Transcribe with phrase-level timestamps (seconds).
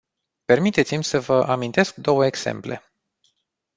[0.45, 2.83] Permiteți-mi să vă amintesc două exemple.